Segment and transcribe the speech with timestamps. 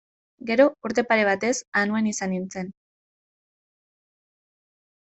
[0.51, 1.51] Gero, urte pare batez
[1.83, 2.75] Anuen izan nintzen.